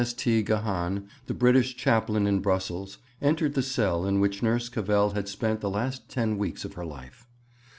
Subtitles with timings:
[0.01, 0.13] S.
[0.13, 0.41] T.
[0.41, 5.61] Gahan, the British Chaplain in Brussels, entered the cell in which Nurse Cavell had spent
[5.61, 7.27] the last ten weeks of her life.